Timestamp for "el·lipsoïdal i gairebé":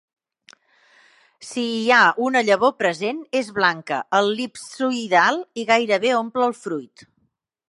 4.23-6.19